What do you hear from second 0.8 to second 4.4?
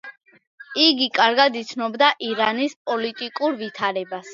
იგი კარგად იცნობდა ირანის პოლიტიკურ ვითარებას.